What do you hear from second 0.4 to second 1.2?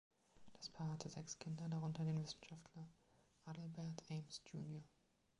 Das Paar hatte